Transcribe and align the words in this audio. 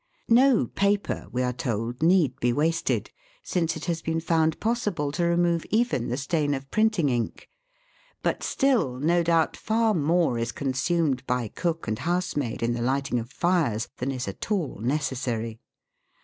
No 0.29 0.65
paper, 0.65 1.27
we 1.31 1.43
are 1.43 1.53
told, 1.53 2.01
need 2.01 2.35
be 2.39 2.51
wasted, 2.51 3.11
since 3.43 3.77
it 3.77 3.85
has 3.85 4.01
been 4.01 4.19
found 4.19 4.59
possible 4.59 5.11
to 5.11 5.25
remove 5.25 5.63
even 5.69 6.09
the 6.09 6.17
stain 6.17 6.55
of 6.55 6.71
printing 6.71 7.09
IV 7.09 7.25
A 7.25 7.29
S 7.29 7.29
TE 7.35 7.37
PA 7.37 7.37
PER. 7.37 8.21
283 8.23 8.31
ink, 8.31 8.39
but 8.39 8.43
still 8.43 8.99
no 9.07 9.21
doubt 9.21 9.55
far 9.55 9.93
more 9.93 10.39
is 10.39 10.51
consumed 10.51 11.23
by 11.27 11.49
cook 11.49 11.87
and 11.87 11.99
housemaid 11.99 12.63
in 12.63 12.73
the 12.73 12.81
lighting 12.81 13.19
of 13.19 13.29
fires 13.31 13.89
than 13.97 14.09
is 14.11 14.27
at 14.27 14.51
all 14.51 14.79
necessary. 14.79 15.59